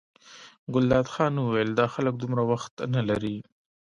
ګلداد 0.73 1.07
خان 1.13 1.33
وویل 1.37 1.69
دا 1.79 1.85
خلک 1.93 2.13
دومره 2.21 2.43
وخت 2.51 2.73
نه 2.93 3.01
لري. 3.09 3.37